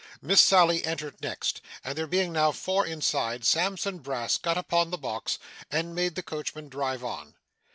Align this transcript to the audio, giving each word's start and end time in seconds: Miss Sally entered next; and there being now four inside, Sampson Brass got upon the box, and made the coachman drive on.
Miss 0.19 0.41
Sally 0.41 0.83
entered 0.83 1.21
next; 1.21 1.61
and 1.83 1.95
there 1.95 2.07
being 2.07 2.33
now 2.33 2.51
four 2.51 2.87
inside, 2.87 3.45
Sampson 3.45 3.99
Brass 3.99 4.39
got 4.39 4.57
upon 4.57 4.89
the 4.89 4.97
box, 4.97 5.37
and 5.69 5.93
made 5.93 6.15
the 6.15 6.23
coachman 6.23 6.69
drive 6.69 7.03
on. 7.03 7.35